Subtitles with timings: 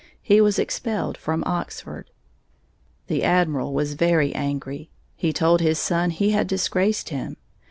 [0.23, 2.09] He was expelled from Oxford.
[3.05, 4.89] The Admiral was very angry.
[5.15, 7.37] He told his son he had disgraced him.